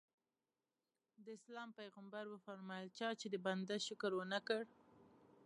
د 1.23 1.25
اسلام 1.37 1.69
پیغمبر 1.79 2.23
وفرمایل 2.29 2.87
چا 2.97 3.09
چې 3.19 3.27
د 3.29 3.35
بنده 3.45 3.75
شکر 3.87 4.11
ونه 4.15 4.39
کړ. 4.47 4.63